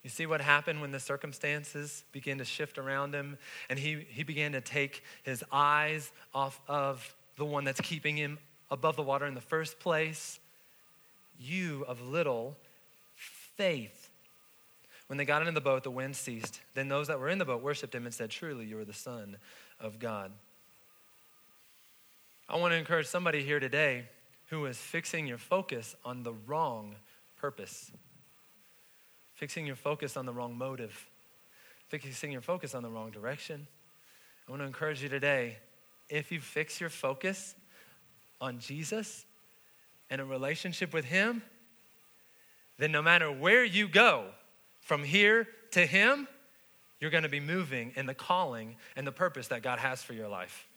[0.03, 3.37] You see what happened when the circumstances began to shift around him
[3.69, 8.37] and he, he began to take his eyes off of the one that's keeping him
[8.71, 10.39] above the water in the first place
[11.39, 12.57] you of little
[13.15, 14.09] faith.
[15.07, 16.61] When they got into the boat, the wind ceased.
[16.75, 18.93] Then those that were in the boat worshiped him and said, Truly, you are the
[18.93, 19.37] Son
[19.79, 20.31] of God.
[22.47, 24.05] I want to encourage somebody here today
[24.49, 26.95] who is fixing your focus on the wrong
[27.37, 27.91] purpose,
[29.39, 31.07] fixing your focus on the wrong motive,
[31.87, 33.65] fixing your focus on the wrong direction.
[34.45, 35.57] I want to encourage you today
[36.09, 37.55] if you fix your focus
[38.41, 39.25] on Jesus,
[40.09, 41.41] and a relationship with Him,
[42.77, 44.25] then no matter where you go
[44.81, 46.27] from here to Him,
[46.99, 50.13] you're going to be moving in the calling and the purpose that God has for
[50.13, 50.67] your life.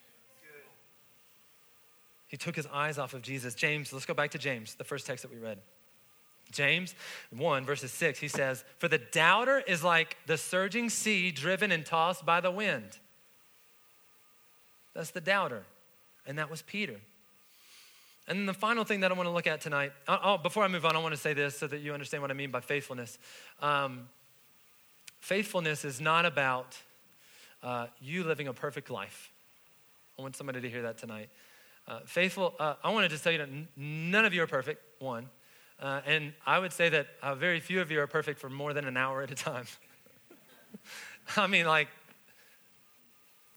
[2.28, 3.54] He took his eyes off of Jesus.
[3.54, 5.58] James, let's go back to James, the first text that we read.
[6.52, 6.94] James
[7.30, 11.84] 1, verses 6, he says, For the doubter is like the surging sea driven and
[11.84, 12.98] tossed by the wind.
[14.94, 15.64] That's the doubter.
[16.26, 17.00] And that was Peter.
[18.28, 20.68] And then the final thing that I want to look at tonight, I'll, before I
[20.68, 22.60] move on, I want to say this so that you understand what I mean by
[22.60, 23.18] faithfulness.
[23.60, 24.08] Um,
[25.20, 26.78] faithfulness is not about
[27.62, 29.32] uh, you living a perfect life.
[30.18, 31.30] I want somebody to hear that tonight.
[31.88, 34.80] Uh, faithful, uh, I want to just tell you that none of you are perfect,
[35.00, 35.28] one.
[35.80, 38.72] Uh, and I would say that uh, very few of you are perfect for more
[38.72, 39.64] than an hour at a time.
[41.36, 41.88] I mean, like,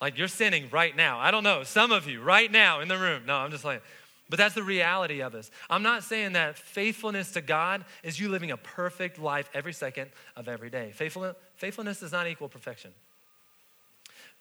[0.01, 1.19] like you're sinning right now.
[1.19, 3.23] I don't know, some of you right now in the room.
[3.25, 3.81] No, I'm just like,
[4.29, 5.51] but that's the reality of us.
[5.69, 10.09] I'm not saying that faithfulness to God is you living a perfect life every second
[10.35, 10.91] of every day.
[10.93, 12.91] Faithfulness, faithfulness does not equal perfection.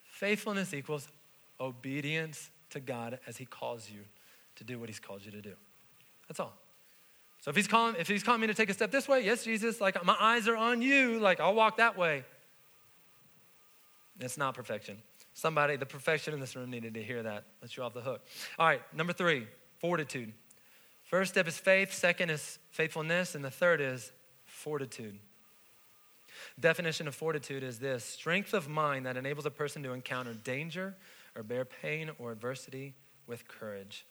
[0.04, 1.08] Faithfulness equals
[1.60, 4.00] obedience to God as He calls you
[4.56, 5.52] to do what He's called you to do.
[6.28, 6.54] That's all.
[7.44, 9.44] So if He's calling, if He's calling me to take a step this way, yes,
[9.44, 12.24] Jesus, like my eyes are on you, like I'll walk that way.
[14.18, 14.96] It's not perfection.
[15.34, 17.44] Somebody, the perfection in this room needed to hear that.
[17.60, 18.22] Let you off the hook.
[18.58, 19.46] All right, number three
[19.78, 20.32] fortitude.
[21.02, 24.10] First step is faith, second is faithfulness, and the third is
[24.46, 25.18] fortitude.
[26.58, 30.94] Definition of fortitude is this strength of mind that enables a person to encounter danger
[31.36, 32.94] or bear pain or adversity
[33.26, 34.06] with courage.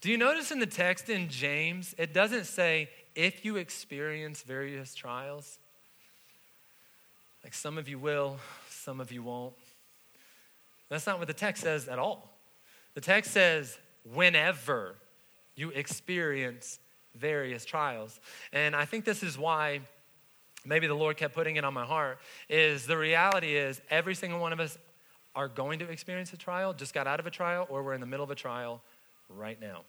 [0.00, 4.94] Do you notice in the text in James, it doesn't say if you experience various
[4.94, 5.58] trials?
[7.42, 9.54] Like some of you will, some of you won't.
[10.88, 12.30] That's not what the text says at all.
[12.94, 13.78] The text says
[14.12, 14.96] whenever
[15.54, 16.78] you experience
[17.14, 18.20] various trials.
[18.52, 19.80] And I think this is why
[20.64, 24.38] maybe the Lord kept putting it on my heart is the reality is every single
[24.40, 24.76] one of us
[25.34, 28.00] are going to experience a trial, just got out of a trial, or we're in
[28.00, 28.82] the middle of a trial
[29.28, 29.82] right now.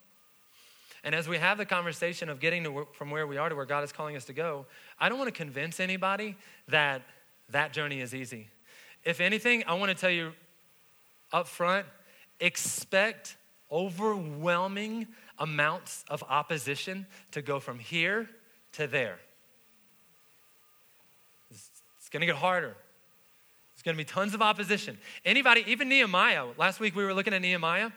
[1.04, 3.56] And as we have the conversation of getting to where, from where we are to
[3.56, 4.66] where God is calling us to go,
[5.00, 6.36] I don't want to convince anybody
[6.68, 7.04] that
[7.50, 8.48] that journey is easy.
[9.04, 10.34] If anything, I want to tell you
[11.32, 11.86] up front
[12.40, 13.38] expect
[13.72, 15.08] overwhelming
[15.40, 18.30] amounts of opposition to go from here
[18.74, 19.20] to there.
[21.50, 22.76] It's, it's going to get harder.
[23.76, 24.98] There's going to be tons of opposition.
[25.26, 27.92] Anybody, even Nehemiah, last week we were looking at Nehemiah,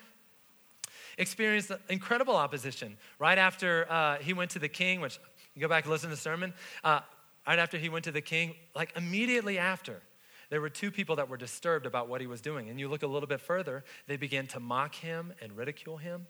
[1.21, 5.21] experienced incredible opposition right after uh, he went to the king, which
[5.55, 6.53] you go back and listen to the sermon.
[6.83, 7.01] Uh,
[7.47, 10.03] right after he went to the king, like immediately after,
[10.49, 12.71] there were two people that were disturbed about what he was doing.
[12.71, 16.27] And you look a little bit further, they began to mock him and ridicule him.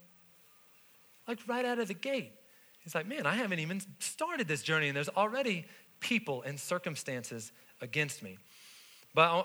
[1.27, 2.33] Like right out of the gate.
[2.81, 5.67] He's like, man, I haven't even started this journey, and there's already
[6.01, 8.39] people and circumstances against me.
[9.15, 9.45] But I,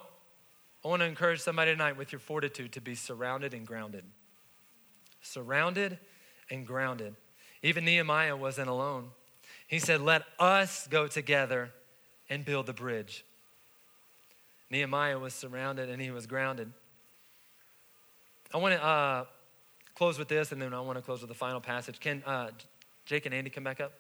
[0.84, 4.06] I want to encourage somebody tonight with your fortitude to be surrounded and grounded.
[5.26, 5.98] Surrounded
[6.52, 7.16] and grounded.
[7.64, 9.10] Even Nehemiah wasn't alone.
[9.68, 11.72] He said, Let us go together
[12.30, 13.26] and build the bridge.
[14.70, 16.72] Nehemiah was surrounded and he was grounded.
[18.54, 19.26] I want to uh,
[19.96, 22.00] close with this, and then I want to close with the final passage.
[22.00, 22.52] Can uh,
[23.06, 23.94] Jake and Andy come back up?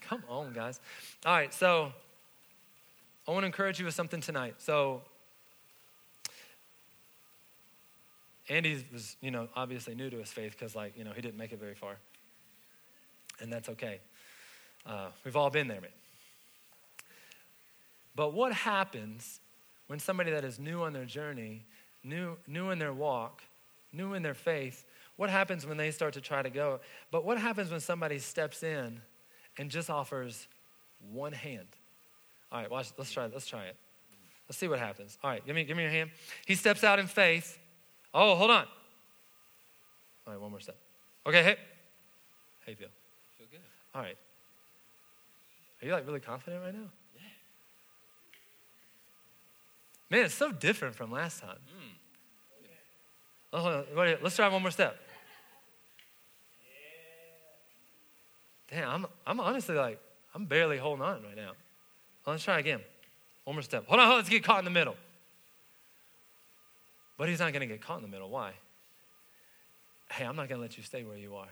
[0.00, 0.80] Come on, guys.
[1.24, 1.92] All right, so
[3.26, 4.56] I want to encourage you with something tonight.
[4.58, 5.02] So,
[8.48, 11.38] Andy was, you know, obviously new to his faith because, like, you know, he didn't
[11.38, 11.96] make it very far.
[13.40, 14.00] And that's okay.
[14.86, 15.90] Uh, we've all been there, man.
[18.14, 19.40] But what happens
[19.86, 21.64] when somebody that is new on their journey,
[22.02, 23.42] new, new in their walk,
[23.92, 24.84] new in their faith,
[25.16, 26.80] what happens when they start to try to go?
[27.10, 29.00] But what happens when somebody steps in
[29.58, 30.48] and just offers
[31.12, 31.68] one hand?
[32.52, 33.26] All right, watch, let's try.
[33.26, 33.76] Let's try it.
[34.48, 35.18] Let's see what happens.
[35.24, 36.10] All right, give me, give me your hand.
[36.46, 37.58] He steps out in faith.
[38.14, 38.66] Oh, hold on.
[40.26, 40.76] All right, one more step.
[41.26, 41.56] Okay, hey.
[42.64, 42.88] How you feel?
[43.36, 43.60] Feel good.
[43.94, 44.16] All right.
[45.82, 46.88] Are you like really confident right now?
[47.14, 47.20] Yeah.
[50.10, 51.58] Man, it's so different from last time.
[51.58, 51.88] Hmm.
[53.52, 53.84] Oh, hold on.
[53.96, 54.96] Wait, let's try one more step.
[58.70, 60.00] Damn, I'm, I'm honestly like,
[60.34, 61.52] I'm barely holding on right now.
[62.26, 62.80] Let's try again.
[63.44, 63.86] One more step.
[63.86, 64.96] Hold on, hold on, let's get caught in the middle.
[67.16, 68.28] But he's not going to get caught in the middle.
[68.28, 68.52] Why?
[70.10, 71.48] Hey, I'm not going to let you stay where you are.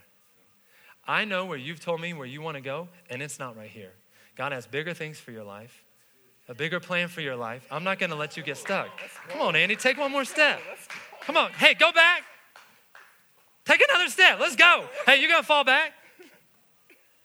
[1.07, 3.71] I know where you've told me where you want to go, and it's not right
[3.71, 3.93] here.
[4.37, 5.83] God has bigger things for your life,
[6.49, 7.67] a bigger plan for your life.
[7.71, 8.89] I'm not going to let you get stuck.
[9.29, 10.61] Come on, Andy, take one more step.
[11.23, 11.51] Come on.
[11.53, 12.23] Hey, go back.
[13.65, 14.39] Take another step.
[14.41, 14.87] Let's go.
[15.07, 15.93] Hey, you're going to fall back?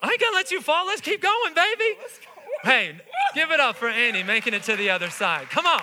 [0.02, 0.86] I ain't going to let you fall.
[0.86, 2.00] Let's keep going, baby.
[2.64, 2.96] Hey,
[3.34, 5.50] give it up for Andy making it to the other side.
[5.50, 5.82] Come on.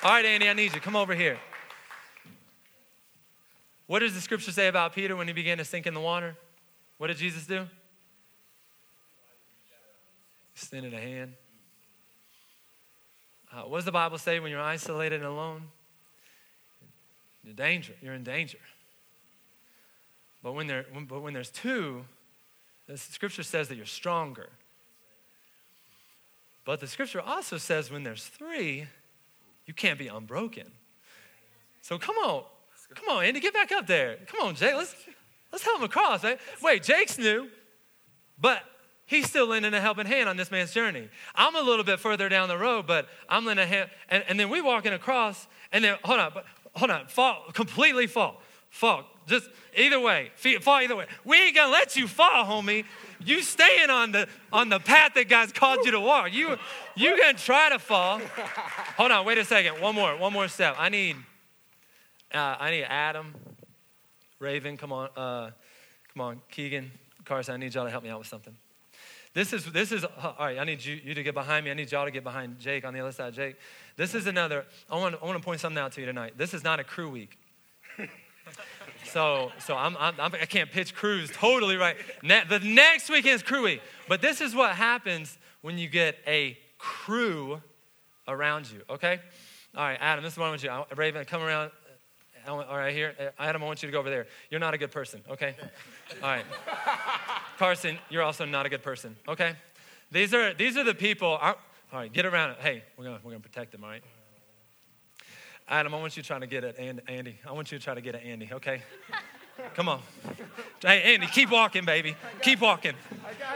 [0.00, 0.80] All right, Andy, I need you.
[0.80, 1.38] Come over here.
[3.88, 6.36] What does the scripture say about Peter when he began to sink in the water?
[6.98, 7.66] What did Jesus do?
[10.54, 11.32] Extended a hand.
[13.52, 15.62] Uh, what does the Bible say when you're isolated and alone?
[17.42, 17.94] You're danger.
[18.00, 18.58] You're in danger.
[20.44, 22.04] But when, there, when, but when there's two,
[22.86, 24.50] the scripture says that you're stronger.
[26.64, 28.86] But the scripture also says when there's three,
[29.68, 30.72] you can't be unbroken.
[31.82, 32.42] So come on.
[32.94, 34.16] Come on, Andy, get back up there.
[34.26, 34.74] Come on, Jake.
[34.74, 34.94] Let's,
[35.52, 36.24] let's help him across.
[36.62, 37.48] Wait, Jake's new,
[38.40, 38.62] but
[39.04, 41.10] he's still lending a helping hand on this man's journey.
[41.34, 43.90] I'm a little bit further down the road, but I'm lending a hand.
[44.08, 48.06] And, and then we walking across, and then, hold on, but hold on, fall, completely
[48.06, 48.40] fall.
[48.70, 49.04] Fall.
[49.26, 50.30] Just either way,
[50.62, 51.06] fall either way.
[51.24, 52.86] We ain't gonna let you fall, homie.
[53.24, 56.32] You staying on the on the path that God's called you to walk.
[56.32, 56.56] You
[56.96, 58.20] you gonna try to fall.
[58.96, 59.80] Hold on, wait a second.
[59.80, 60.76] One more, one more step.
[60.78, 61.16] I need
[62.32, 63.34] uh, I need Adam,
[64.38, 65.50] Raven, come on, uh,
[66.12, 66.90] come on, Keegan,
[67.24, 67.54] Carson.
[67.54, 68.54] I need y'all to help me out with something.
[69.34, 70.58] This is this is all right.
[70.58, 71.70] I need you, you to get behind me.
[71.70, 73.34] I need y'all to get behind Jake on the other side.
[73.34, 73.56] Jake,
[73.96, 74.64] this is another.
[74.90, 76.34] I want I want to point something out to you tonight.
[76.36, 77.38] This is not a crew week.
[79.04, 81.96] So, so I'm, I'm, I can't pitch crews totally right.
[82.22, 83.80] Ne- the next weekend is crew week.
[84.06, 87.60] But this is what happens when you get a crew
[88.26, 89.20] around you, okay?
[89.76, 90.96] All right, Adam, this is what I want you.
[90.96, 91.70] Raven, come around.
[92.46, 93.14] All right, here.
[93.38, 94.26] Adam, I want you to go over there.
[94.50, 95.54] You're not a good person, okay?
[96.22, 96.44] All right.
[97.58, 99.54] Carson, you're also not a good person, okay?
[100.10, 101.28] These are, these are the people.
[101.28, 101.56] all
[101.92, 102.56] right, get around.
[102.60, 104.02] Hey, we're going we're gonna protect them, all right?
[105.70, 107.38] Adam, I want you to try to get at Andy.
[107.46, 108.82] I want you to try to get at Andy, okay?
[109.74, 110.00] Come on.
[110.80, 112.16] Hey, Andy, keep walking, baby.
[112.40, 112.94] Keep walking.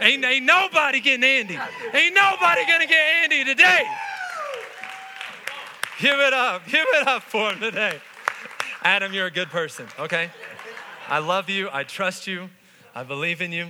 [0.01, 1.59] Ain't, ain't nobody getting Andy.
[1.95, 3.85] Ain't nobody gonna get Andy today.
[6.01, 6.67] Give it up.
[6.67, 7.99] Give it up for him today.
[8.83, 10.31] Adam, you're a good person, okay?
[11.09, 11.71] I love you.
[11.73, 12.51] I trust you.
[12.95, 13.69] I believe in you.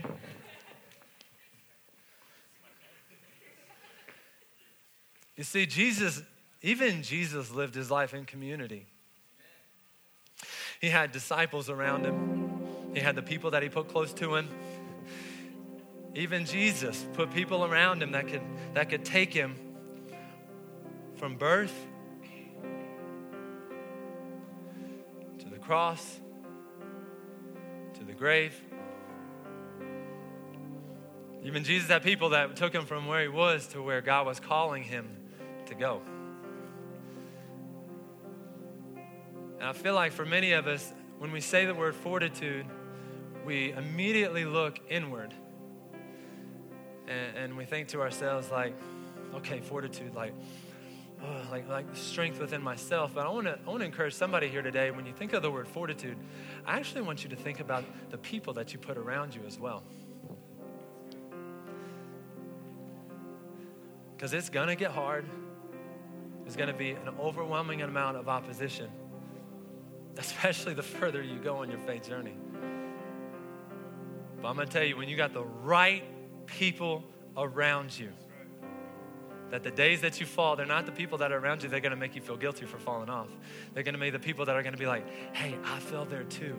[5.37, 6.23] You see, Jesus,
[6.63, 8.87] even Jesus lived his life in community.
[10.81, 14.49] He had disciples around him, he had the people that he put close to him.
[16.15, 18.43] Even Jesus put people around him that could,
[18.75, 19.57] that could take him
[21.17, 21.75] from birth
[25.39, 26.21] to the cross
[27.95, 28.61] to the grave.
[31.45, 34.39] Even Jesus had people that took him from where he was to where God was
[34.39, 35.09] calling him
[35.67, 36.03] to go.
[39.63, 42.67] And I feel like for many of us, when we say the word fortitude,
[43.47, 45.33] we immediately look inward.
[47.07, 48.75] And, and we think to ourselves, like,
[49.37, 50.35] okay, fortitude, like,
[51.23, 53.13] oh, like, like strength within myself.
[53.15, 55.51] But I want to I wanna encourage somebody here today, when you think of the
[55.53, 56.19] word fortitude,
[56.67, 59.61] I actually want you to think about the people that you put around you as
[59.61, 59.85] well.
[64.17, 65.25] Because it's going to get hard.
[66.43, 68.91] There's going to be an overwhelming amount of opposition,
[70.19, 72.37] especially the further you go on your faith journey.
[74.41, 76.03] But I'm going to tell you, when you got the right
[76.47, 77.05] people
[77.37, 78.11] around you,
[79.51, 81.81] that the days that you fall, they're not the people that are around you, they're
[81.81, 83.29] going to make you feel guilty for falling off.
[83.75, 86.07] They're going to be the people that are going to be like, hey, I fell
[86.07, 86.57] there too.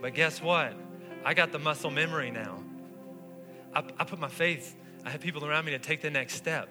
[0.00, 0.74] But guess what?
[1.24, 2.62] I got the muscle memory now.
[3.74, 6.68] I, I put my faith, I have people around me to take the next step.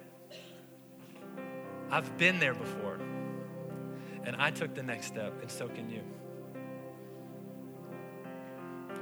[1.92, 2.98] I've been there before.
[4.26, 6.02] And I took the next step, and so can you.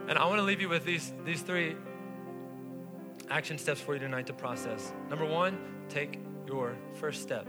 [0.07, 1.75] And I want to leave you with these, these three
[3.29, 4.91] action steps for you tonight to process.
[5.09, 5.57] Number one,
[5.87, 7.47] take your first step.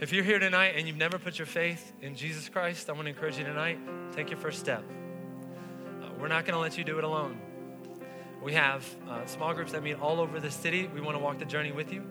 [0.00, 3.06] If you're here tonight and you've never put your faith in Jesus Christ, I want
[3.06, 3.78] to encourage you tonight,
[4.12, 4.84] take your first step.
[6.02, 7.40] Uh, we're not going to let you do it alone.
[8.42, 10.88] We have uh, small groups that meet all over the city.
[10.94, 12.04] We want to walk the journey with you.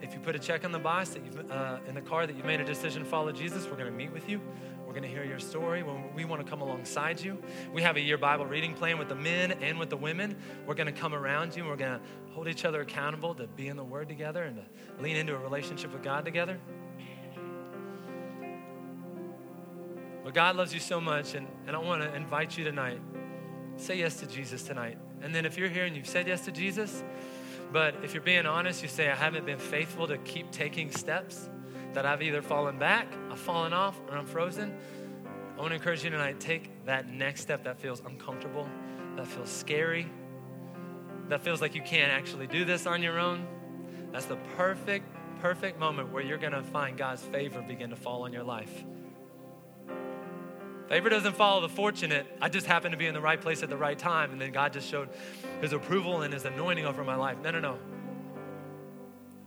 [0.00, 2.36] If you put a check on the box that you've, uh, in the car that
[2.36, 4.40] you made a decision to follow Jesus, we're going to meet with you.
[4.86, 5.82] We're going to hear your story.
[6.14, 7.42] We want to come alongside you.
[7.72, 10.36] We have a year Bible reading plan with the men and with the women.
[10.66, 11.62] We're going to come around you.
[11.62, 14.56] and We're going to hold each other accountable to be in the Word together and
[14.56, 16.58] to lean into a relationship with God together.
[20.24, 23.00] But God loves you so much, and, and I want to invite you tonight.
[23.82, 24.96] Say yes to Jesus tonight.
[25.22, 27.02] And then if you're here and you've said yes to Jesus,
[27.72, 31.50] but if you're being honest, you say, I haven't been faithful to keep taking steps,
[31.92, 34.72] that I've either fallen back, I've fallen off, or I'm frozen.
[35.56, 38.68] I want to encourage you tonight take that next step that feels uncomfortable,
[39.16, 40.08] that feels scary,
[41.28, 43.44] that feels like you can't actually do this on your own.
[44.12, 45.06] That's the perfect,
[45.40, 48.84] perfect moment where you're going to find God's favor begin to fall on your life.
[50.92, 52.26] Favor doesn't follow the fortunate.
[52.38, 54.52] I just happened to be in the right place at the right time, and then
[54.52, 55.08] God just showed
[55.62, 57.38] his approval and his anointing over my life.
[57.42, 57.78] No, no, no.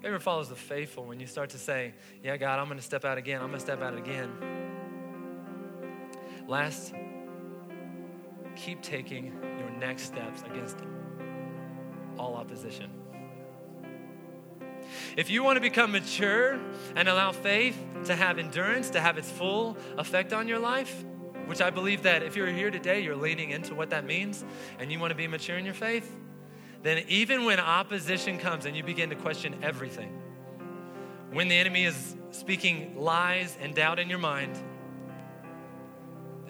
[0.01, 1.93] Favor follows the faithful when you start to say,
[2.23, 3.41] Yeah, God, I'm going to step out again.
[3.41, 4.31] I'm going to step out again.
[6.47, 6.95] Last,
[8.55, 9.25] keep taking
[9.59, 10.79] your next steps against
[12.17, 12.89] all opposition.
[15.15, 16.59] If you want to become mature
[16.95, 21.05] and allow faith to have endurance, to have its full effect on your life,
[21.45, 24.43] which I believe that if you're here today, you're leaning into what that means
[24.79, 26.15] and you want to be mature in your faith,
[26.83, 30.21] then even when opposition comes and you begin to question everything,
[31.31, 34.57] when the enemy is speaking lies and doubt in your mind,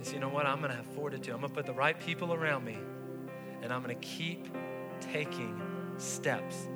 [0.05, 0.45] say, you know what?
[0.45, 1.33] I'm going to have fortitude.
[1.33, 2.77] I'm going to put the right people around me
[3.61, 4.47] and I'm going to keep
[5.01, 5.59] taking
[5.97, 6.67] steps.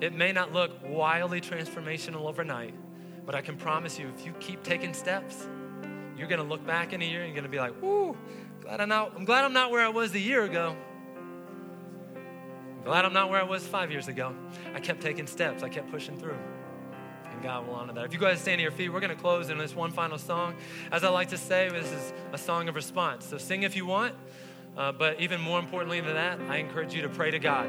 [0.00, 2.74] It may not look wildly transformational overnight,
[3.26, 5.48] but I can promise you, if you keep taking steps,
[6.16, 8.16] you're going to look back in a year and you're going to be like, "Ooh,
[8.60, 9.12] glad I'm not.
[9.16, 10.76] I'm glad I'm not where I was a year ago.
[12.16, 14.34] I'm glad I'm not where I was five years ago.
[14.74, 15.62] I kept taking steps.
[15.62, 16.38] I kept pushing through."
[17.30, 18.04] And God will honor that.
[18.04, 20.18] If you guys stand to your feet, we're going to close in this one final
[20.18, 20.56] song.
[20.90, 23.26] As I like to say, this is a song of response.
[23.26, 24.14] So sing if you want,
[24.76, 27.68] uh, but even more importantly than that, I encourage you to pray to God.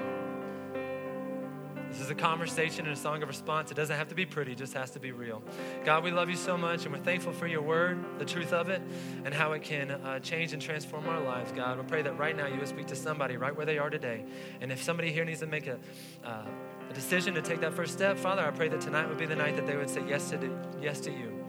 [1.92, 3.70] This is a conversation and a song of response.
[3.70, 5.44] It doesn't have to be pretty, it just has to be real.
[5.84, 8.70] God, we love you so much, and we're thankful for your word, the truth of
[8.70, 8.82] it,
[9.26, 11.78] and how it can uh, change and transform our lives, God.
[11.78, 14.24] We pray that right now you would speak to somebody right where they are today.
[14.62, 15.80] And if somebody here needs to make a,
[16.24, 16.46] uh,
[16.89, 19.36] a decision to take that first step, Father, I pray that tonight would be the
[19.36, 20.50] night that they would say yes to,
[20.82, 21.44] yes to you.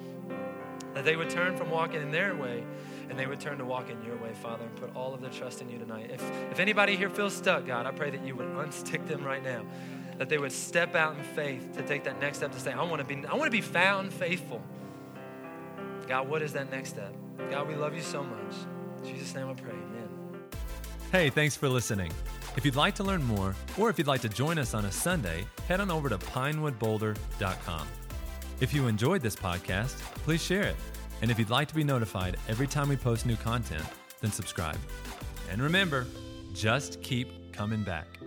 [0.94, 2.64] That they would turn from walking in their way
[3.08, 5.30] and they would turn to walk in your way, Father, and put all of their
[5.30, 6.10] trust in you tonight.
[6.12, 9.42] If, if anybody here feels stuck, God, I pray that you would unstick them right
[9.42, 9.62] now
[10.22, 12.84] that they would step out in faith to take that next step to say, I
[12.84, 14.62] want to be, I want to be found faithful.
[16.06, 17.12] God, what is that next step?
[17.50, 18.54] God, we love you so much.
[18.98, 19.72] In Jesus' name I pray.
[19.72, 20.08] Amen.
[21.10, 22.12] Hey, thanks for listening.
[22.56, 24.92] If you'd like to learn more, or if you'd like to join us on a
[24.92, 27.88] Sunday, head on over to pinewoodboulder.com.
[28.60, 30.76] If you enjoyed this podcast, please share it.
[31.20, 33.84] And if you'd like to be notified every time we post new content,
[34.20, 34.78] then subscribe.
[35.50, 36.06] And remember,
[36.54, 38.21] just keep coming back.